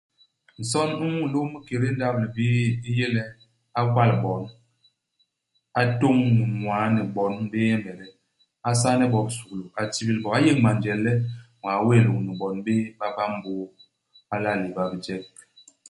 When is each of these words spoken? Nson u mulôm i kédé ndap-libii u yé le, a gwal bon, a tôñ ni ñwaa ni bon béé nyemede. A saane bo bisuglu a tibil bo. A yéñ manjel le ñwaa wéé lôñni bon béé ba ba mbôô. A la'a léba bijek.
Nson 0.61 0.89
u 1.03 1.05
mulôm 1.17 1.49
i 1.57 1.59
kédé 1.67 1.87
ndap-libii 1.93 2.67
u 2.87 2.89
yé 2.97 3.07
le, 3.15 3.23
a 3.79 3.81
gwal 3.91 4.11
bon, 4.23 4.41
a 5.79 5.81
tôñ 5.99 6.17
ni 6.35 6.43
ñwaa 6.61 6.85
ni 6.95 7.01
bon 7.15 7.35
béé 7.51 7.67
nyemede. 7.83 8.07
A 8.67 8.69
saane 8.81 9.05
bo 9.11 9.19
bisuglu 9.27 9.63
a 9.79 9.81
tibil 9.93 10.17
bo. 10.21 10.27
A 10.35 10.39
yéñ 10.45 10.57
manjel 10.65 10.99
le 11.05 11.13
ñwaa 11.59 11.83
wéé 11.85 11.99
lôñni 12.07 12.31
bon 12.41 12.55
béé 12.65 12.83
ba 12.99 13.07
ba 13.15 13.23
mbôô. 13.35 13.63
A 14.33 14.35
la'a 14.43 14.59
léba 14.61 14.83
bijek. 14.91 15.23